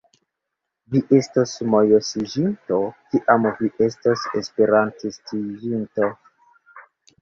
[0.95, 2.81] Vi estos mojosiĝinto,
[3.13, 6.15] kiam vi estos Esperantistiĝinto!